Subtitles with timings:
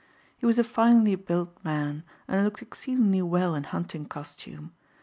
[0.35, 4.71] He was a finely built man and looked exceedingly well in hunting costume.